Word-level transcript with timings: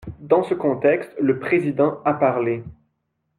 Dans 0.17 0.41
ce 0.41 0.55
contexte, 0.55 1.11
le 1.19 1.37
Président 1.37 2.01
a 2.05 2.15
parlé. 2.15 2.63